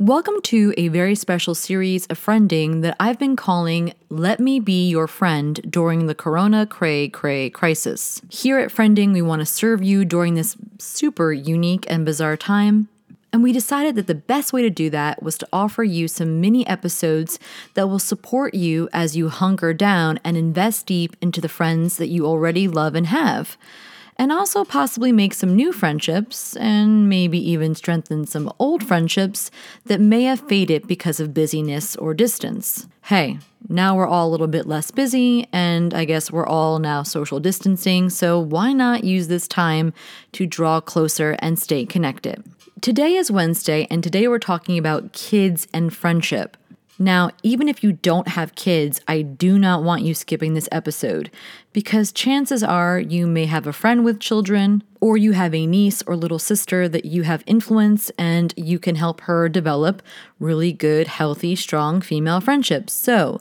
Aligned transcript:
Welcome 0.00 0.40
to 0.44 0.72
a 0.78 0.88
very 0.88 1.14
special 1.14 1.54
series 1.54 2.06
of 2.06 2.18
friending 2.18 2.80
that 2.80 2.96
I've 2.98 3.18
been 3.18 3.36
calling 3.36 3.92
Let 4.08 4.40
Me 4.40 4.58
Be 4.58 4.88
Your 4.88 5.06
Friend 5.06 5.60
during 5.70 6.06
the 6.06 6.14
Corona 6.14 6.64
Cray 6.64 7.10
Cray 7.10 7.50
crisis. 7.50 8.22
Here 8.30 8.58
at 8.58 8.72
Friending, 8.72 9.12
we 9.12 9.20
want 9.20 9.40
to 9.40 9.44
serve 9.44 9.84
you 9.84 10.06
during 10.06 10.36
this 10.36 10.56
super 10.78 11.34
unique 11.34 11.84
and 11.86 12.06
bizarre 12.06 12.38
time. 12.38 12.88
And 13.30 13.42
we 13.42 13.52
decided 13.52 13.94
that 13.96 14.06
the 14.06 14.14
best 14.14 14.54
way 14.54 14.62
to 14.62 14.70
do 14.70 14.88
that 14.88 15.22
was 15.22 15.36
to 15.36 15.48
offer 15.52 15.84
you 15.84 16.08
some 16.08 16.40
mini 16.40 16.66
episodes 16.66 17.38
that 17.74 17.86
will 17.86 17.98
support 17.98 18.54
you 18.54 18.88
as 18.94 19.18
you 19.18 19.28
hunker 19.28 19.74
down 19.74 20.18
and 20.24 20.34
invest 20.34 20.86
deep 20.86 21.14
into 21.20 21.42
the 21.42 21.48
friends 21.50 21.98
that 21.98 22.08
you 22.08 22.24
already 22.24 22.66
love 22.66 22.94
and 22.94 23.08
have 23.08 23.58
and 24.16 24.32
also 24.32 24.64
possibly 24.64 25.12
make 25.12 25.34
some 25.34 25.56
new 25.56 25.72
friendships 25.72 26.56
and 26.56 27.08
maybe 27.08 27.38
even 27.50 27.74
strengthen 27.74 28.26
some 28.26 28.52
old 28.58 28.84
friendships 28.84 29.50
that 29.86 30.00
may 30.00 30.24
have 30.24 30.40
faded 30.48 30.86
because 30.86 31.20
of 31.20 31.34
busyness 31.34 31.96
or 31.96 32.14
distance. 32.14 32.86
Hey, 33.04 33.38
now 33.68 33.96
we're 33.96 34.06
all 34.06 34.28
a 34.28 34.30
little 34.30 34.46
bit 34.46 34.66
less 34.66 34.90
busy, 34.90 35.46
and 35.52 35.94
I 35.94 36.04
guess 36.04 36.30
we're 36.30 36.46
all 36.46 36.78
now 36.78 37.02
social 37.02 37.40
distancing, 37.40 38.10
so 38.10 38.38
why 38.38 38.72
not 38.72 39.04
use 39.04 39.28
this 39.28 39.48
time 39.48 39.92
to 40.32 40.46
draw 40.46 40.80
closer 40.80 41.36
and 41.40 41.58
stay 41.58 41.86
connected? 41.86 42.44
Today 42.80 43.14
is 43.14 43.30
Wednesday, 43.30 43.86
and 43.90 44.02
today 44.02 44.26
we're 44.28 44.38
talking 44.38 44.78
about 44.78 45.12
kids 45.12 45.68
and 45.74 45.94
friendship. 45.94 46.56
Now, 47.02 47.30
even 47.42 47.66
if 47.66 47.82
you 47.82 47.92
don't 47.92 48.28
have 48.28 48.54
kids, 48.54 49.00
I 49.08 49.22
do 49.22 49.58
not 49.58 49.82
want 49.82 50.02
you 50.02 50.12
skipping 50.12 50.52
this 50.52 50.68
episode 50.70 51.30
because 51.72 52.12
chances 52.12 52.62
are 52.62 53.00
you 53.00 53.26
may 53.26 53.46
have 53.46 53.66
a 53.66 53.72
friend 53.72 54.04
with 54.04 54.20
children, 54.20 54.84
or 55.00 55.16
you 55.16 55.32
have 55.32 55.54
a 55.54 55.66
niece 55.66 56.02
or 56.06 56.14
little 56.14 56.38
sister 56.38 56.90
that 56.90 57.06
you 57.06 57.22
have 57.22 57.42
influence 57.46 58.10
and 58.18 58.52
you 58.54 58.78
can 58.78 58.96
help 58.96 59.22
her 59.22 59.48
develop 59.48 60.02
really 60.38 60.74
good, 60.74 61.08
healthy, 61.08 61.56
strong 61.56 62.02
female 62.02 62.38
friendships. 62.38 62.92
So 62.92 63.40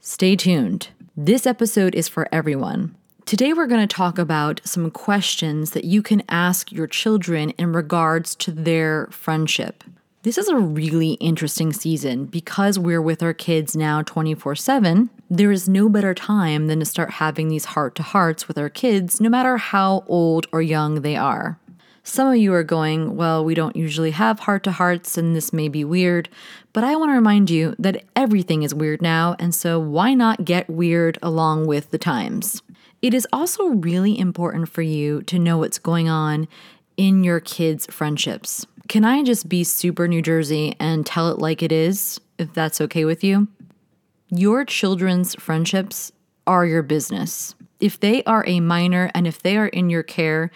stay 0.00 0.34
tuned. 0.34 0.88
This 1.14 1.46
episode 1.46 1.94
is 1.94 2.08
for 2.08 2.26
everyone. 2.32 2.94
Today, 3.26 3.52
we're 3.52 3.66
going 3.66 3.86
to 3.86 3.96
talk 3.96 4.18
about 4.18 4.62
some 4.64 4.90
questions 4.90 5.72
that 5.72 5.84
you 5.84 6.00
can 6.00 6.22
ask 6.30 6.72
your 6.72 6.86
children 6.86 7.50
in 7.50 7.74
regards 7.74 8.34
to 8.36 8.50
their 8.50 9.08
friendship. 9.10 9.84
This 10.28 10.36
is 10.36 10.48
a 10.50 10.56
really 10.58 11.12
interesting 11.12 11.72
season 11.72 12.26
because 12.26 12.78
we're 12.78 13.00
with 13.00 13.22
our 13.22 13.32
kids 13.32 13.74
now 13.74 14.02
24 14.02 14.56
7. 14.56 15.08
There 15.30 15.50
is 15.50 15.70
no 15.70 15.88
better 15.88 16.12
time 16.12 16.66
than 16.66 16.80
to 16.80 16.84
start 16.84 17.12
having 17.12 17.48
these 17.48 17.64
heart 17.64 17.94
to 17.94 18.02
hearts 18.02 18.46
with 18.46 18.58
our 18.58 18.68
kids, 18.68 19.22
no 19.22 19.30
matter 19.30 19.56
how 19.56 20.04
old 20.06 20.46
or 20.52 20.60
young 20.60 21.00
they 21.00 21.16
are. 21.16 21.58
Some 22.02 22.28
of 22.28 22.36
you 22.36 22.52
are 22.52 22.62
going, 22.62 23.16
Well, 23.16 23.42
we 23.42 23.54
don't 23.54 23.74
usually 23.74 24.10
have 24.10 24.40
heart 24.40 24.64
to 24.64 24.72
hearts, 24.72 25.16
and 25.16 25.34
this 25.34 25.50
may 25.50 25.66
be 25.66 25.82
weird, 25.82 26.28
but 26.74 26.84
I 26.84 26.94
want 26.94 27.08
to 27.08 27.14
remind 27.14 27.48
you 27.48 27.74
that 27.78 28.04
everything 28.14 28.62
is 28.64 28.74
weird 28.74 29.00
now, 29.00 29.34
and 29.38 29.54
so 29.54 29.80
why 29.80 30.12
not 30.12 30.44
get 30.44 30.68
weird 30.68 31.18
along 31.22 31.66
with 31.66 31.90
the 31.90 31.96
times? 31.96 32.60
It 33.00 33.14
is 33.14 33.26
also 33.32 33.68
really 33.68 34.18
important 34.18 34.68
for 34.68 34.82
you 34.82 35.22
to 35.22 35.38
know 35.38 35.56
what's 35.56 35.78
going 35.78 36.10
on 36.10 36.48
in 36.98 37.24
your 37.24 37.40
kids' 37.40 37.86
friendships. 37.86 38.66
Can 38.88 39.04
I 39.04 39.22
just 39.22 39.50
be 39.50 39.64
super 39.64 40.08
New 40.08 40.22
Jersey 40.22 40.74
and 40.80 41.04
tell 41.04 41.30
it 41.30 41.38
like 41.38 41.62
it 41.62 41.72
is, 41.72 42.18
if 42.38 42.54
that's 42.54 42.80
okay 42.80 43.04
with 43.04 43.22
you? 43.22 43.48
Your 44.30 44.64
children's 44.64 45.34
friendships 45.34 46.10
are 46.46 46.64
your 46.64 46.82
business. 46.82 47.54
If 47.80 48.00
they 48.00 48.24
are 48.24 48.44
a 48.46 48.60
minor 48.60 49.10
and 49.14 49.26
if 49.26 49.42
they 49.42 49.58
are 49.58 49.66
in 49.66 49.90
your 49.90 50.02
care, 50.02 50.50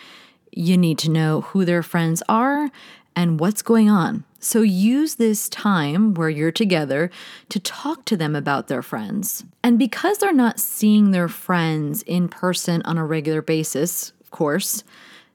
you 0.50 0.78
need 0.78 0.98
to 1.00 1.10
know 1.10 1.42
who 1.42 1.66
their 1.66 1.82
friends 1.82 2.22
are 2.26 2.70
and 3.14 3.38
what's 3.38 3.60
going 3.60 3.90
on. 3.90 4.24
So 4.40 4.62
use 4.62 5.16
this 5.16 5.50
time 5.50 6.14
where 6.14 6.30
you're 6.30 6.50
together 6.50 7.10
to 7.50 7.60
talk 7.60 8.06
to 8.06 8.16
them 8.16 8.34
about 8.34 8.68
their 8.68 8.82
friends. 8.82 9.44
And 9.62 9.78
because 9.78 10.18
they're 10.18 10.32
not 10.32 10.58
seeing 10.58 11.10
their 11.10 11.28
friends 11.28 12.02
in 12.04 12.28
person 12.28 12.80
on 12.86 12.96
a 12.96 13.04
regular 13.04 13.42
basis, 13.42 14.14
of 14.22 14.30
course, 14.30 14.84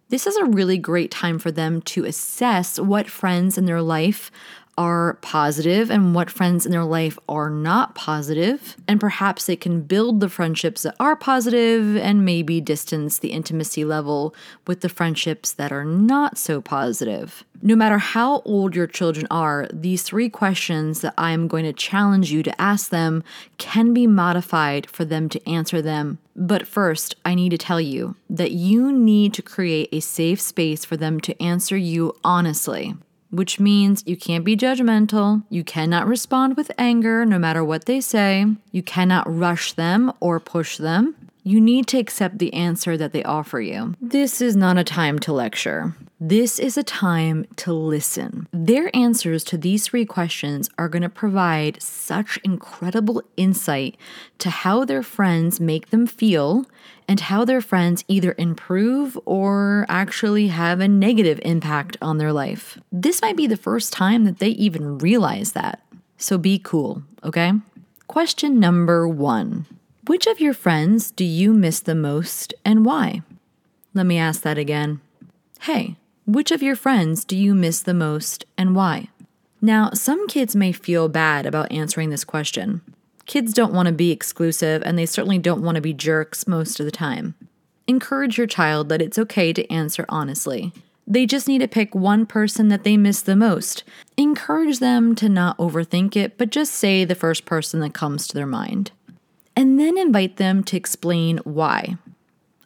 this 0.09 0.28
is 0.28 0.35
a 0.38 0.45
really 0.45 0.78
great 0.78 1.12
time 1.12 1.40
for 1.40 1.51
them 1.51 1.81
to 1.81 2.06
assess 2.06 2.79
what 2.79 3.09
friends 3.09 3.57
in 3.57 3.66
their 3.66 3.81
life 3.81 4.31
are 4.78 5.16
positive 5.22 5.90
and 5.90 6.13
what 6.13 6.29
friends 6.29 6.66
in 6.66 6.72
their 6.72 6.84
life 6.84 7.18
are 7.28 7.50
not 7.50 7.95
positive. 7.95 8.78
And 8.88 9.00
perhaps 9.00 9.46
they 9.46 9.56
can 9.56 9.81
build 9.81 10.19
the 10.19 10.29
friendships 10.29 10.84
that 10.84 10.96
are 11.00 11.16
positive 11.16 11.97
and 11.97 12.23
maybe 12.23 12.62
distance 12.62 13.17
the 13.17 13.31
intimacy 13.31 13.84
level 13.84 14.35
with 14.67 14.81
the 14.81 14.90
friendships 14.90 15.51
that 15.53 15.72
are 15.72 15.85
not 15.85 16.38
so 16.38 16.62
positive. 16.62 17.44
No 17.62 17.75
matter 17.75 17.97
how 17.97 18.41
old 18.41 18.75
your 18.75 18.88
children 18.88 19.28
are, 19.31 19.68
these 19.73 20.03
three 20.03 20.29
questions 20.29 21.01
that 21.01 21.13
I'm 21.18 21.47
going 21.47 21.66
to 21.66 21.73
challenge 21.73 22.31
you 22.31 22.44
to 22.44 22.62
ask 22.62 22.90
them 22.90 23.23
can 23.57 23.94
be 23.94 24.07
modified 24.07 24.90
for 24.90 25.06
them 25.06 25.29
to 25.29 25.50
answer 25.50 25.81
them. 25.81 26.19
But 26.35 26.67
first, 26.67 27.16
I 27.25 27.34
need 27.34 27.50
to 27.50 27.57
tell 27.57 27.81
you 27.81 28.16
that 28.29 28.51
you 28.51 28.91
need 28.91 29.34
to 29.34 29.41
create 29.41 29.90
a 29.91 30.00
safe 30.00 30.40
space 30.40 30.85
for 30.85 30.97
them 30.97 31.19
to 31.22 31.41
answer 31.41 31.75
you 31.75 32.16
honestly 32.23 32.96
which 33.29 33.59
means 33.59 34.03
you 34.06 34.16
can't 34.16 34.46
be 34.46 34.56
judgmental, 34.56 35.44
you 35.50 35.63
cannot 35.63 36.07
respond 36.07 36.56
with 36.56 36.72
anger 36.78 37.25
no 37.25 37.38
matter 37.38 37.63
what 37.63 37.85
they 37.85 38.00
say, 38.00 38.46
you 38.72 38.81
cannot 38.81 39.25
rush 39.28 39.73
them 39.73 40.12
or 40.19 40.40
push 40.40 40.78
them. 40.78 41.16
You 41.44 41.62
need 41.62 41.88
to 41.88 41.97
accept 41.97 42.40
the 42.40 42.53
answer 42.53 42.97
that 42.97 43.13
they 43.13 43.23
offer 43.23 43.62
you. 43.62 43.96
This 44.01 44.41
is 44.41 44.56
not 44.56 44.78
a 44.78 44.84
time 44.84 45.17
to 45.19 45.34
lecture. 45.34 45.96
This 46.19 46.57
is 46.57 46.78
a 46.78 46.83
time 46.83 47.45
to 47.57 47.72
listen. 47.72 48.47
Their 48.51 48.89
answers 48.95 49.44
to 49.44 49.57
these 49.57 49.85
three 49.85 50.03
questions 50.03 50.67
are 50.75 50.89
going 50.89 51.03
to 51.03 51.09
provide 51.09 51.79
such 51.79 52.39
incredible 52.44 53.22
insight 53.38 53.97
to 54.39 54.50
how 54.50 54.83
their 54.83 55.03
friends 55.03 55.59
make 55.59 55.91
them 55.91 56.07
feel 56.07 56.66
and 57.07 57.19
how 57.19 57.45
their 57.45 57.61
friends 57.61 58.03
either 58.07 58.33
improve 58.39 59.16
or 59.25 59.85
actually 59.89 60.47
have 60.47 60.79
a 60.79 60.88
negative 60.88 61.39
impact 61.45 61.97
on 62.01 62.17
their 62.17 62.34
life. 62.34 62.79
This 62.91 63.22
might 63.22 63.38
be 63.38 63.45
the 63.45 63.55
first 63.55 63.94
time 63.94 64.23
that 64.23 64.39
they 64.39 64.49
even 64.49 64.97
realize 64.97 65.51
that. 65.51 65.84
So 66.17 66.39
be 66.39 66.57
cool, 66.57 67.03
okay? 67.23 67.53
Question 68.07 68.59
number 68.59 69.07
one 69.07 69.67
Which 70.07 70.25
of 70.25 70.39
your 70.39 70.55
friends 70.55 71.11
do 71.11 71.23
you 71.23 71.53
miss 71.53 71.79
the 71.79 71.94
most 71.94 72.55
and 72.66 72.84
why? 72.84 73.22
Let 73.94 74.07
me 74.07 74.17
ask 74.17 74.41
that 74.41 74.57
again. 74.57 74.99
Hey, 75.61 75.95
which 76.27 76.51
of 76.51 76.61
your 76.61 76.75
friends 76.75 77.23
do 77.23 77.38
you 77.38 77.55
miss 77.55 77.81
the 77.81 77.93
most 77.93 78.45
and 78.57 78.75
why? 78.75 79.07
Now, 79.61 79.91
some 79.93 80.27
kids 80.27 80.57
may 80.57 80.73
feel 80.73 81.07
bad 81.07 81.45
about 81.45 81.71
answering 81.71 82.09
this 82.09 82.25
question. 82.25 82.81
Kids 83.25 83.53
don't 83.53 83.73
want 83.73 83.88
to 83.88 83.93
be 83.93 84.11
exclusive, 84.11 84.83
and 84.85 84.99
they 84.99 85.05
certainly 85.05 85.39
don't 85.39 85.63
want 85.63 85.75
to 85.75 85.81
be 85.81 85.93
jerks 85.93 86.45
most 86.45 86.81
of 86.81 86.85
the 86.85 86.91
time. 86.91 87.35
Encourage 87.87 88.37
your 88.37 88.45
child 88.45 88.89
that 88.89 89.01
it's 89.01 89.17
okay 89.17 89.53
to 89.53 89.71
answer 89.71 90.05
honestly. 90.09 90.73
They 91.07 91.25
just 91.25 91.47
need 91.47 91.59
to 91.59 91.67
pick 91.69 91.95
one 91.95 92.25
person 92.25 92.67
that 92.67 92.83
they 92.83 92.97
miss 92.97 93.21
the 93.21 93.37
most. 93.37 93.85
Encourage 94.17 94.79
them 94.79 95.16
to 95.16 95.29
not 95.29 95.57
overthink 95.57 96.17
it, 96.17 96.37
but 96.37 96.49
just 96.49 96.73
say 96.73 97.05
the 97.05 97.16
first 97.16 97.45
person 97.45 97.79
that 97.79 97.93
comes 97.93 98.27
to 98.27 98.33
their 98.33 98.45
mind. 98.45 98.91
And 99.55 99.79
then 99.79 99.97
invite 99.97 100.35
them 100.35 100.61
to 100.66 100.75
explain 100.75 101.37
why. 101.45 101.97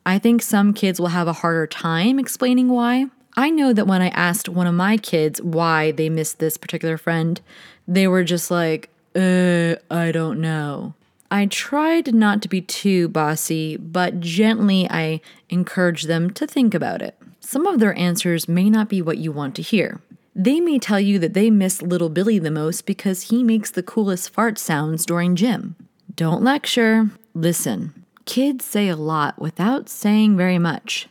I 0.03 0.17
think 0.17 0.41
some 0.41 0.73
kids 0.73 1.00
will 1.00 1.09
have 1.09 1.27
a 1.27 1.33
harder 1.33 1.67
time 1.67 2.17
explaining 2.17 2.67
why. 2.67 3.05
I 3.41 3.50
know 3.50 3.74
that 3.74 3.88
when 3.88 4.03
I 4.03 4.09
asked 4.09 4.50
one 4.50 4.68
of 4.68 4.75
my 4.75 4.97
kids 4.97 5.41
why 5.41 5.94
they 5.94 6.09
missed 6.09 6.38
this 6.38 6.57
particular 6.57 6.96
friend, 6.96 7.41
they 7.88 8.07
were 8.07 8.24
just 8.24 8.52
like, 8.52 8.91
uh, 9.16 9.78
I 9.90 10.12
don't 10.12 10.40
know. 10.40 10.94
I 11.31 11.47
tried 11.47 12.13
not 12.13 12.44
to 12.44 12.47
be 12.47 12.62
too 12.62 13.07
bossy, 13.07 13.78
but 13.78 14.19
gently 14.19 14.88
I 14.91 15.22
encouraged 15.50 16.07
them 16.07 16.30
to 16.35 16.46
think 16.46 16.75
about 16.75 17.01
it. 17.01 17.18
Some 17.40 17.66
of 17.66 17.80
their 17.80 17.97
answers 17.97 18.47
may 18.47 18.69
not 18.69 18.90
be 18.90 19.01
what 19.01 19.18
you 19.18 19.31
want 19.31 19.56
to 19.56 19.63
hear. 19.63 20.01
They 20.35 20.59
may 20.59 20.78
tell 20.78 21.00
you 21.00 21.18
that 21.18 21.34
they 21.34 21.50
miss 21.50 21.81
little 21.81 22.09
Billy 22.09 22.38
the 22.38 22.51
most 22.51 22.85
because 22.85 23.30
he 23.31 23.44
makes 23.44 23.71
the 23.71 23.81
coolest 23.81 24.30
fart 24.30 24.60
sounds 24.60 25.04
during 25.04 25.36
gym. 25.36 25.75
Don't 26.15 26.44
lecture, 26.44 27.10
listen. 27.33 28.06
Kids 28.25 28.63
say 28.63 28.88
a 28.88 28.95
lot 28.95 29.39
without 29.42 29.89
saying 29.89 30.38
very 30.38 30.60
much. 30.60 31.07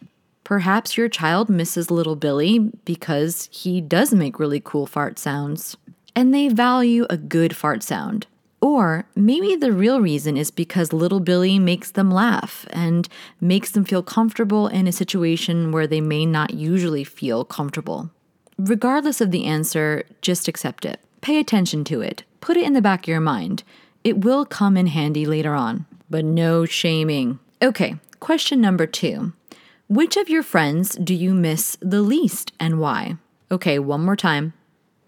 Perhaps 0.50 0.96
your 0.96 1.08
child 1.08 1.48
misses 1.48 1.92
little 1.92 2.16
Billy 2.16 2.58
because 2.84 3.48
he 3.52 3.80
does 3.80 4.12
make 4.12 4.40
really 4.40 4.58
cool 4.58 4.84
fart 4.84 5.16
sounds, 5.16 5.76
and 6.16 6.34
they 6.34 6.48
value 6.48 7.06
a 7.08 7.16
good 7.16 7.54
fart 7.54 7.84
sound. 7.84 8.26
Or 8.60 9.06
maybe 9.14 9.54
the 9.54 9.70
real 9.70 10.00
reason 10.00 10.36
is 10.36 10.50
because 10.50 10.92
little 10.92 11.20
Billy 11.20 11.60
makes 11.60 11.92
them 11.92 12.10
laugh 12.10 12.66
and 12.70 13.08
makes 13.40 13.70
them 13.70 13.84
feel 13.84 14.02
comfortable 14.02 14.66
in 14.66 14.88
a 14.88 14.92
situation 14.92 15.70
where 15.70 15.86
they 15.86 16.00
may 16.00 16.26
not 16.26 16.52
usually 16.52 17.04
feel 17.04 17.44
comfortable. 17.44 18.10
Regardless 18.58 19.20
of 19.20 19.30
the 19.30 19.44
answer, 19.44 20.02
just 20.20 20.48
accept 20.48 20.84
it. 20.84 20.98
Pay 21.20 21.38
attention 21.38 21.84
to 21.84 22.00
it. 22.00 22.24
Put 22.40 22.56
it 22.56 22.66
in 22.66 22.72
the 22.72 22.82
back 22.82 23.04
of 23.04 23.08
your 23.08 23.20
mind. 23.20 23.62
It 24.02 24.24
will 24.24 24.44
come 24.44 24.76
in 24.76 24.88
handy 24.88 25.26
later 25.26 25.54
on. 25.54 25.86
But 26.10 26.24
no 26.24 26.64
shaming. 26.64 27.38
Okay, 27.62 27.98
question 28.18 28.60
number 28.60 28.88
two 28.88 29.32
which 29.90 30.16
of 30.16 30.28
your 30.28 30.44
friends 30.44 30.90
do 31.02 31.12
you 31.12 31.34
miss 31.34 31.76
the 31.80 32.00
least 32.00 32.52
and 32.60 32.78
why? 32.78 33.16
Okay, 33.50 33.80
one 33.80 34.04
more 34.04 34.14
time. 34.14 34.52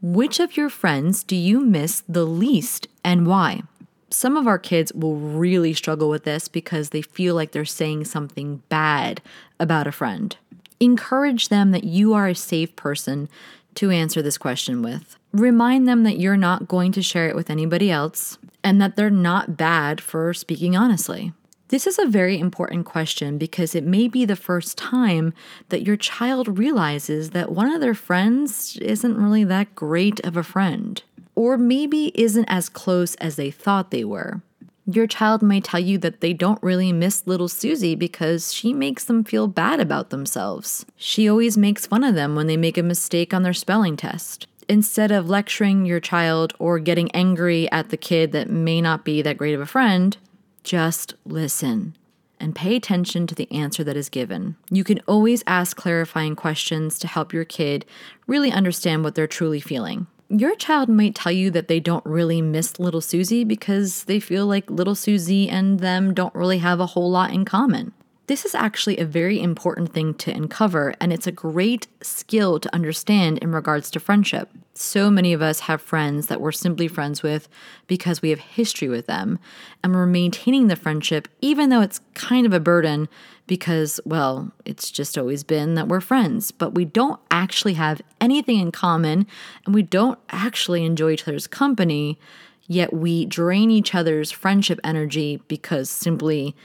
Which 0.02 0.40
of 0.40 0.56
your 0.56 0.68
friends 0.68 1.22
do 1.22 1.36
you 1.36 1.60
miss 1.60 2.02
the 2.08 2.24
least 2.24 2.88
and 3.04 3.24
why? 3.24 3.62
Some 4.10 4.36
of 4.36 4.48
our 4.48 4.58
kids 4.58 4.92
will 4.92 5.14
really 5.14 5.72
struggle 5.72 6.08
with 6.10 6.24
this 6.24 6.48
because 6.48 6.90
they 6.90 7.00
feel 7.00 7.36
like 7.36 7.52
they're 7.52 7.64
saying 7.64 8.06
something 8.06 8.64
bad 8.68 9.22
about 9.60 9.86
a 9.86 9.92
friend. 9.92 10.36
Encourage 10.80 11.48
them 11.48 11.70
that 11.70 11.84
you 11.84 12.12
are 12.12 12.26
a 12.26 12.34
safe 12.34 12.74
person 12.74 13.28
to 13.76 13.92
answer 13.92 14.20
this 14.20 14.36
question 14.36 14.82
with. 14.82 15.16
Remind 15.32 15.86
them 15.86 16.02
that 16.02 16.18
you're 16.18 16.36
not 16.36 16.66
going 16.66 16.90
to 16.90 17.02
share 17.02 17.28
it 17.28 17.36
with 17.36 17.50
anybody 17.50 17.88
else 17.88 18.36
and 18.64 18.82
that 18.82 18.96
they're 18.96 19.10
not 19.10 19.56
bad 19.56 20.00
for 20.00 20.34
speaking 20.34 20.76
honestly. 20.76 21.32
This 21.72 21.86
is 21.86 21.98
a 21.98 22.04
very 22.04 22.38
important 22.38 22.84
question 22.84 23.38
because 23.38 23.74
it 23.74 23.82
may 23.82 24.06
be 24.06 24.26
the 24.26 24.36
first 24.36 24.76
time 24.76 25.32
that 25.70 25.86
your 25.86 25.96
child 25.96 26.58
realizes 26.58 27.30
that 27.30 27.50
one 27.50 27.72
of 27.72 27.80
their 27.80 27.94
friends 27.94 28.76
isn't 28.76 29.16
really 29.16 29.44
that 29.44 29.74
great 29.74 30.20
of 30.20 30.36
a 30.36 30.42
friend, 30.42 31.02
or 31.34 31.56
maybe 31.56 32.12
isn't 32.14 32.44
as 32.44 32.68
close 32.68 33.14
as 33.14 33.36
they 33.36 33.50
thought 33.50 33.90
they 33.90 34.04
were. 34.04 34.42
Your 34.86 35.06
child 35.06 35.40
may 35.40 35.62
tell 35.62 35.80
you 35.80 35.96
that 35.96 36.20
they 36.20 36.34
don't 36.34 36.62
really 36.62 36.92
miss 36.92 37.26
little 37.26 37.48
Susie 37.48 37.94
because 37.94 38.52
she 38.52 38.74
makes 38.74 39.06
them 39.06 39.24
feel 39.24 39.46
bad 39.46 39.80
about 39.80 40.10
themselves. 40.10 40.84
She 40.98 41.26
always 41.26 41.56
makes 41.56 41.86
fun 41.86 42.04
of 42.04 42.14
them 42.14 42.36
when 42.36 42.48
they 42.48 42.58
make 42.58 42.76
a 42.76 42.82
mistake 42.82 43.32
on 43.32 43.44
their 43.44 43.54
spelling 43.54 43.96
test. 43.96 44.46
Instead 44.68 45.10
of 45.10 45.30
lecturing 45.30 45.86
your 45.86 46.00
child 46.00 46.52
or 46.58 46.78
getting 46.78 47.10
angry 47.12 47.72
at 47.72 47.88
the 47.88 47.96
kid 47.96 48.32
that 48.32 48.50
may 48.50 48.82
not 48.82 49.06
be 49.06 49.22
that 49.22 49.38
great 49.38 49.54
of 49.54 49.60
a 49.62 49.66
friend, 49.66 50.18
just 50.64 51.14
listen 51.24 51.96
and 52.40 52.56
pay 52.56 52.74
attention 52.74 53.26
to 53.28 53.34
the 53.34 53.50
answer 53.52 53.84
that 53.84 53.96
is 53.96 54.08
given. 54.08 54.56
You 54.70 54.82
can 54.82 55.00
always 55.06 55.44
ask 55.46 55.76
clarifying 55.76 56.34
questions 56.34 56.98
to 56.98 57.06
help 57.06 57.32
your 57.32 57.44
kid 57.44 57.86
really 58.26 58.50
understand 58.50 59.04
what 59.04 59.14
they're 59.14 59.28
truly 59.28 59.60
feeling. 59.60 60.08
Your 60.28 60.56
child 60.56 60.88
might 60.88 61.14
tell 61.14 61.30
you 61.30 61.50
that 61.50 61.68
they 61.68 61.78
don't 61.78 62.04
really 62.04 62.42
miss 62.42 62.80
little 62.80 63.00
Susie 63.00 63.44
because 63.44 64.04
they 64.04 64.18
feel 64.18 64.46
like 64.46 64.70
little 64.70 64.94
Susie 64.94 65.48
and 65.48 65.78
them 65.78 66.14
don't 66.14 66.34
really 66.34 66.58
have 66.58 66.80
a 66.80 66.86
whole 66.86 67.10
lot 67.10 67.32
in 67.32 67.44
common. 67.44 67.92
This 68.28 68.44
is 68.44 68.54
actually 68.54 68.98
a 68.98 69.04
very 69.04 69.40
important 69.40 69.92
thing 69.92 70.14
to 70.14 70.30
uncover, 70.30 70.94
and 71.00 71.12
it's 71.12 71.26
a 71.26 71.32
great 71.32 71.86
skill 72.02 72.58
to 72.60 72.74
understand 72.74 73.38
in 73.38 73.52
regards 73.52 73.90
to 73.90 74.00
friendship. 74.00 74.48
So 74.74 75.10
many 75.10 75.34
of 75.34 75.42
us 75.42 75.60
have 75.60 75.82
friends 75.82 76.28
that 76.28 76.40
we're 76.40 76.52
simply 76.52 76.88
friends 76.88 77.22
with 77.22 77.48
because 77.86 78.22
we 78.22 78.30
have 78.30 78.38
history 78.38 78.88
with 78.88 79.06
them, 79.06 79.38
and 79.84 79.94
we're 79.94 80.06
maintaining 80.06 80.68
the 80.68 80.76
friendship 80.76 81.28
even 81.42 81.68
though 81.68 81.82
it's 81.82 82.00
kind 82.14 82.46
of 82.46 82.54
a 82.54 82.60
burden 82.60 83.08
because, 83.46 84.00
well, 84.06 84.50
it's 84.64 84.90
just 84.90 85.18
always 85.18 85.44
been 85.44 85.74
that 85.74 85.88
we're 85.88 86.00
friends, 86.00 86.52
but 86.52 86.74
we 86.74 86.86
don't 86.86 87.20
actually 87.30 87.74
have 87.74 88.00
anything 88.20 88.58
in 88.60 88.72
common 88.72 89.26
and 89.66 89.74
we 89.74 89.82
don't 89.82 90.18
actually 90.30 90.86
enjoy 90.86 91.10
each 91.10 91.28
other's 91.28 91.46
company, 91.46 92.18
yet 92.66 92.94
we 92.94 93.26
drain 93.26 93.70
each 93.70 93.94
other's 93.94 94.30
friendship 94.30 94.80
energy 94.84 95.42
because 95.48 95.90
simply 95.90 96.56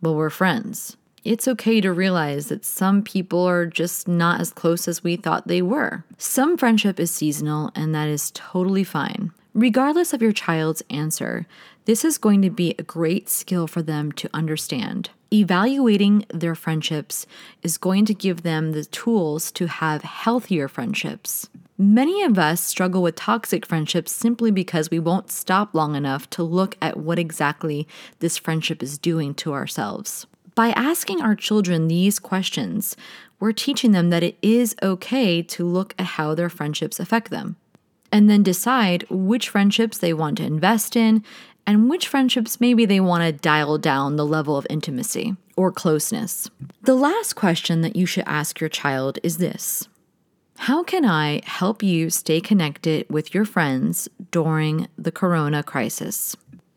well, 0.00 0.14
we're 0.14 0.30
friends. 0.30 0.97
It's 1.24 1.48
okay 1.48 1.80
to 1.80 1.92
realize 1.92 2.48
that 2.48 2.64
some 2.64 3.02
people 3.02 3.44
are 3.44 3.66
just 3.66 4.08
not 4.08 4.40
as 4.40 4.52
close 4.52 4.86
as 4.86 5.02
we 5.02 5.16
thought 5.16 5.48
they 5.48 5.62
were. 5.62 6.04
Some 6.16 6.56
friendship 6.56 7.00
is 7.00 7.10
seasonal, 7.10 7.70
and 7.74 7.94
that 7.94 8.08
is 8.08 8.30
totally 8.32 8.84
fine. 8.84 9.32
Regardless 9.54 10.12
of 10.12 10.22
your 10.22 10.32
child's 10.32 10.82
answer, 10.88 11.46
this 11.86 12.04
is 12.04 12.18
going 12.18 12.42
to 12.42 12.50
be 12.50 12.74
a 12.78 12.82
great 12.82 13.28
skill 13.28 13.66
for 13.66 13.82
them 13.82 14.12
to 14.12 14.30
understand. 14.32 15.10
Evaluating 15.32 16.24
their 16.32 16.54
friendships 16.54 17.26
is 17.62 17.76
going 17.76 18.04
to 18.06 18.14
give 18.14 18.42
them 18.42 18.72
the 18.72 18.84
tools 18.84 19.50
to 19.52 19.66
have 19.66 20.02
healthier 20.02 20.68
friendships. 20.68 21.48
Many 21.76 22.22
of 22.22 22.38
us 22.38 22.62
struggle 22.62 23.02
with 23.02 23.16
toxic 23.16 23.66
friendships 23.66 24.12
simply 24.12 24.50
because 24.50 24.90
we 24.90 24.98
won't 24.98 25.30
stop 25.30 25.74
long 25.74 25.94
enough 25.96 26.28
to 26.30 26.42
look 26.42 26.76
at 26.80 26.96
what 26.96 27.18
exactly 27.18 27.86
this 28.20 28.38
friendship 28.38 28.82
is 28.82 28.98
doing 28.98 29.34
to 29.34 29.52
ourselves. 29.52 30.26
By 30.58 30.70
asking 30.70 31.22
our 31.22 31.36
children 31.36 31.86
these 31.86 32.18
questions, 32.18 32.96
we're 33.38 33.52
teaching 33.52 33.92
them 33.92 34.10
that 34.10 34.24
it 34.24 34.36
is 34.42 34.74
okay 34.82 35.40
to 35.40 35.64
look 35.64 35.94
at 35.96 36.06
how 36.06 36.34
their 36.34 36.48
friendships 36.48 36.98
affect 36.98 37.30
them 37.30 37.54
and 38.10 38.28
then 38.28 38.42
decide 38.42 39.04
which 39.08 39.50
friendships 39.50 39.98
they 39.98 40.12
want 40.12 40.38
to 40.38 40.44
invest 40.44 40.96
in 40.96 41.22
and 41.64 41.88
which 41.88 42.08
friendships 42.08 42.60
maybe 42.60 42.84
they 42.86 42.98
want 42.98 43.22
to 43.22 43.30
dial 43.30 43.78
down 43.78 44.16
the 44.16 44.26
level 44.26 44.56
of 44.56 44.66
intimacy 44.68 45.36
or 45.56 45.70
closeness. 45.70 46.50
The 46.82 46.96
last 46.96 47.34
question 47.34 47.82
that 47.82 47.94
you 47.94 48.04
should 48.04 48.24
ask 48.26 48.58
your 48.58 48.68
child 48.68 49.20
is 49.22 49.38
this 49.38 49.86
how 50.56 50.82
can 50.82 51.04
I 51.04 51.40
help 51.44 51.84
you 51.84 52.10
stay 52.10 52.40
connected 52.40 53.06
with 53.08 53.32
your 53.32 53.44
friends 53.44 54.08
during 54.32 54.88
the 54.98 55.12
corona 55.12 55.62
crisis? 55.62 56.36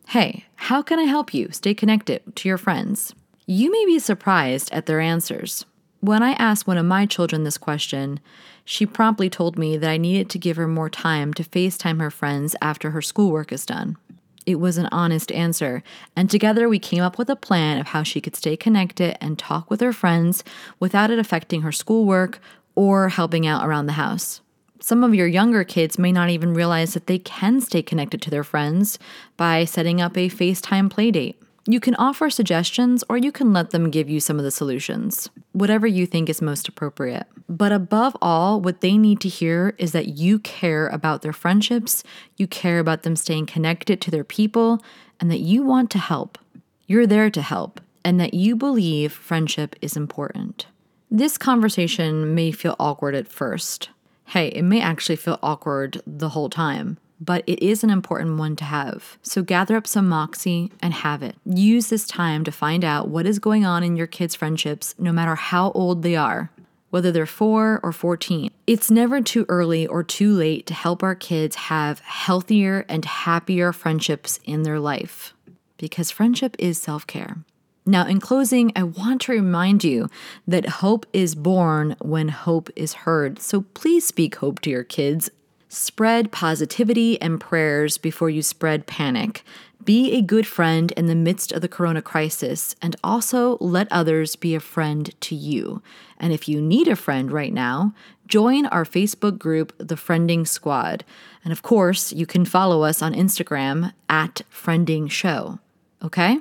Hey, 0.10 0.46
how 0.56 0.84
can 0.84 1.00
I 1.00 1.06
help 1.06 1.34
you 1.34 1.50
stay 1.50 1.74
connected 1.74 2.36
to 2.36 2.48
your 2.48 2.60
friends? 2.60 3.16
You 3.48 3.72
may 3.72 3.86
be 3.86 3.98
surprised 3.98 4.72
at 4.72 4.86
their 4.86 5.00
answers. 5.00 5.66
When 6.00 6.22
I 6.22 6.34
asked 6.34 6.68
one 6.68 6.78
of 6.78 6.86
my 6.86 7.06
children 7.06 7.44
this 7.44 7.58
question, 7.58 8.20
she 8.64 8.86
promptly 8.86 9.30
told 9.30 9.58
me 9.58 9.78
that 9.78 9.90
I 9.90 9.98
needed 9.98 10.30
to 10.30 10.40
give 10.40 10.58
her 10.58 10.68
more 10.68 10.90
time 10.90 11.34
to 11.34 11.44
FaceTime 11.44 12.00
her 12.00 12.12
friends 12.12 12.56
after 12.62 12.92
her 12.92 13.02
schoolwork 13.02 13.52
is 13.52 13.66
done. 13.66 13.98
It 14.46 14.56
was 14.56 14.78
an 14.78 14.90
honest 14.92 15.32
answer, 15.32 15.84
and 16.16 16.30
together 16.30 16.70
we 16.70 16.80
came 16.80 17.04
up 17.04 17.18
with 17.18 17.30
a 17.30 17.36
plan 17.36 17.80
of 17.80 17.88
how 17.88 18.04
she 18.04 18.22
could 18.22 18.36
stay 18.36 18.56
connected 18.58 19.18
and 19.22 19.38
talk 19.38 19.70
with 19.70 19.82
her 19.82 19.94
friends 19.94 20.44
without 20.80 21.12
it 21.12 21.20
affecting 21.20 21.62
her 21.62 21.72
schoolwork 21.72 22.40
or 22.76 23.10
helping 23.10 23.46
out 23.46 23.66
around 23.66 23.88
the 23.88 23.94
house. 23.94 24.42
Some 24.80 25.04
of 25.04 25.14
your 25.14 25.28
younger 25.28 25.64
kids 25.64 26.00
may 26.00 26.12
not 26.12 26.30
even 26.30 26.56
realize 26.56 26.94
that 26.94 27.06
they 27.06 27.20
can 27.20 27.62
stay 27.62 27.84
connected 27.84 28.22
to 28.24 28.32
their 28.32 28.44
friends 28.44 28.98
by 29.38 29.66
setting 29.66 30.02
up 30.02 30.18
a 30.18 30.30
FaceTime 30.30 30.90
playdate. 30.90 31.36
You 31.68 31.80
can 31.80 31.94
offer 31.96 32.32
suggestions 32.32 33.04
or 33.08 33.18
you 33.18 33.32
can 33.32 33.54
let 33.54 33.70
them 33.70 33.92
give 33.92 34.10
you 34.10 34.20
some 34.20 34.40
of 34.40 34.44
the 34.44 34.50
solutions, 34.50 35.30
whatever 35.52 35.86
you 35.86 36.08
think 36.08 36.28
is 36.28 36.42
most 36.42 36.68
appropriate. 36.68 37.28
But 37.48 37.72
above 37.72 38.18
all, 38.20 38.60
what 38.60 38.82
they 38.82 38.98
need 38.98 39.20
to 39.22 39.30
hear 39.30 39.76
is 39.78 39.92
that 39.92 40.08
you 40.08 40.40
care 40.40 40.88
about 40.88 41.22
their 41.22 41.34
friendships, 41.34 42.04
you 42.36 42.48
care 42.48 42.80
about 42.80 43.04
them 43.04 43.16
staying 43.16 43.46
connected 43.46 44.02
to 44.02 44.12
their 44.12 44.24
people, 44.24 44.82
and 45.20 45.30
that 45.30 45.42
you 45.42 45.62
want 45.62 45.92
to 45.92 46.00
help. 46.00 46.40
You're 46.88 47.06
there 47.06 47.30
to 47.30 47.42
help, 47.44 47.80
and 48.04 48.20
that 48.20 48.34
you 48.34 48.56
believe 48.56 49.14
friendship 49.14 49.76
is 49.82 49.96
important. 49.96 50.66
This 51.12 51.38
conversation 51.38 52.34
may 52.34 52.52
feel 52.52 52.76
awkward 52.80 53.14
at 53.14 53.28
first. 53.28 53.90
Hey, 54.26 54.48
it 54.48 54.64
may 54.64 54.82
actually 54.82 55.18
feel 55.18 55.38
awkward 55.44 56.02
the 56.08 56.30
whole 56.30 56.50
time, 56.50 56.98
but 57.22 57.44
it 57.46 57.64
is 57.64 57.84
an 57.84 57.92
important 57.92 58.38
one 58.38 58.56
to 58.58 58.64
have. 58.64 59.18
So 59.22 59.44
gather 59.44 59.78
up 59.78 59.86
some 59.86 60.10
moxie 60.10 60.72
and 60.82 60.92
have 60.92 61.22
it. 61.22 61.36
Use 61.46 61.90
this 61.90 62.08
time 62.08 62.44
to 62.44 62.52
find 62.52 62.84
out 62.84 63.08
what 63.08 63.28
is 63.28 63.38
going 63.38 63.64
on 63.64 63.84
in 63.84 63.96
your 63.96 64.08
kids' 64.08 64.36
friendships, 64.36 64.96
no 64.98 65.12
matter 65.12 65.36
how 65.36 65.72
old 65.74 66.02
they 66.02 66.16
are, 66.16 66.50
whether 66.90 67.12
they're 67.12 67.28
4 67.28 67.80
or 67.84 67.92
14. 67.92 68.50
It's 68.66 68.90
never 68.90 69.22
too 69.22 69.46
early 69.48 69.86
or 69.86 70.04
too 70.04 70.34
late 70.34 70.66
to 70.66 70.74
help 70.74 71.04
our 71.04 71.16
kids 71.16 71.56
have 71.56 72.00
healthier 72.00 72.86
and 72.90 73.06
happier 73.06 73.72
friendships 73.72 74.40
in 74.44 74.64
their 74.64 74.80
life 74.80 75.36
because 75.78 76.12
friendship 76.12 76.56
is 76.58 76.82
self 76.82 77.06
care. 77.06 77.38
Now, 77.86 78.06
in 78.06 78.20
closing, 78.20 78.72
I 78.76 78.84
want 78.84 79.22
to 79.22 79.32
remind 79.32 79.84
you 79.84 80.08
that 80.48 80.68
hope 80.68 81.08
is 81.14 81.34
born 81.34 81.96
when 82.00 82.30
hope 82.30 82.70
is 82.76 82.94
heard. 82.94 83.40
So 83.40 83.62
please 83.62 84.06
speak 84.06 84.36
hope 84.36 84.60
to 84.62 84.70
your 84.70 84.84
kids. 84.84 85.32
Spread 85.74 86.34
positivity 86.34 87.20
and 87.22 87.40
prayers 87.40 87.98
before 87.98 88.30
you 88.30 88.42
spread 88.42 88.88
panic. 88.88 89.42
Be 89.86 90.12
a 90.12 90.22
good 90.22 90.46
friend 90.46 90.92
in 90.98 91.06
the 91.06 91.16
midst 91.16 91.54
of 91.54 91.62
the 91.62 91.70
corona 91.70 92.02
crisis, 92.02 92.76
and 92.82 92.98
also 93.06 93.56
let 93.62 93.88
others 93.90 94.36
be 94.36 94.54
a 94.54 94.60
friend 94.60 95.16
to 95.22 95.34
you. 95.34 95.82
And 96.20 96.34
if 96.34 96.50
you 96.50 96.62
need 96.62 96.90
a 96.90 96.98
friend 96.98 97.32
right 97.32 97.54
now, 97.54 97.94
join 98.28 98.66
our 98.66 98.84
Facebook 98.84 99.40
group, 99.40 99.74
The 99.78 99.96
Friending 99.96 100.46
Squad. 100.46 101.06
And 101.46 101.54
of 101.54 101.62
course, 101.62 102.12
you 102.12 102.26
can 102.26 102.44
follow 102.44 102.84
us 102.84 103.02
on 103.02 103.14
Instagram 103.14 103.94
at 104.10 104.42
Friending 104.52 105.10
Show. 105.10 105.60
Okay? 106.04 106.40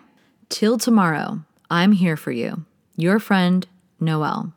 Till 0.49 0.77
tomorrow, 0.77 1.45
I'm 1.71 1.93
here 1.93 2.17
for 2.17 2.33
you. 2.33 2.65
Your 2.97 3.21
friend, 3.21 3.65
Noelle. 4.01 4.53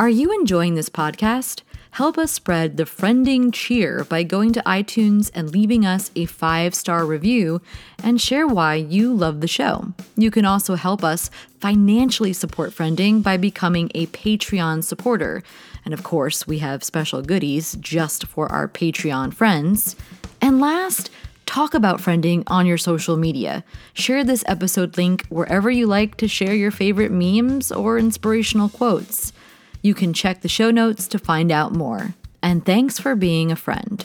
Are 0.00 0.08
you 0.08 0.32
enjoying 0.32 0.76
this 0.76 0.88
podcast? 0.88 1.60
Help 1.90 2.16
us 2.16 2.32
spread 2.32 2.78
the 2.78 2.84
friending 2.84 3.52
cheer 3.52 4.02
by 4.04 4.22
going 4.22 4.50
to 4.54 4.62
iTunes 4.62 5.30
and 5.34 5.50
leaving 5.50 5.84
us 5.84 6.10
a 6.16 6.24
five 6.24 6.74
star 6.74 7.04
review 7.04 7.60
and 8.02 8.18
share 8.18 8.46
why 8.46 8.76
you 8.76 9.12
love 9.12 9.42
the 9.42 9.46
show. 9.46 9.92
You 10.16 10.30
can 10.30 10.46
also 10.46 10.76
help 10.76 11.04
us 11.04 11.28
financially 11.60 12.32
support 12.32 12.70
Friending 12.70 13.22
by 13.22 13.36
becoming 13.36 13.90
a 13.94 14.06
Patreon 14.06 14.84
supporter. 14.84 15.42
And 15.84 15.92
of 15.92 16.02
course, 16.02 16.46
we 16.46 16.60
have 16.60 16.82
special 16.82 17.20
goodies 17.20 17.76
just 17.78 18.26
for 18.26 18.50
our 18.50 18.68
Patreon 18.68 19.34
friends. 19.34 19.96
And 20.40 20.60
last, 20.60 21.10
talk 21.44 21.74
about 21.74 22.00
friending 22.00 22.42
on 22.46 22.64
your 22.64 22.78
social 22.78 23.18
media. 23.18 23.64
Share 23.92 24.24
this 24.24 24.44
episode 24.46 24.96
link 24.96 25.26
wherever 25.26 25.70
you 25.70 25.86
like 25.86 26.16
to 26.16 26.26
share 26.26 26.54
your 26.54 26.70
favorite 26.70 27.12
memes 27.12 27.70
or 27.70 27.98
inspirational 27.98 28.70
quotes. 28.70 29.34
You 29.82 29.94
can 29.94 30.12
check 30.12 30.42
the 30.42 30.48
show 30.48 30.70
notes 30.70 31.08
to 31.08 31.18
find 31.18 31.50
out 31.50 31.72
more. 31.72 32.14
And 32.42 32.64
thanks 32.64 32.98
for 32.98 33.14
being 33.14 33.50
a 33.50 33.56
friend. 33.56 34.04